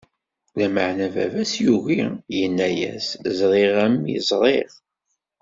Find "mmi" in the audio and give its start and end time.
3.91-4.17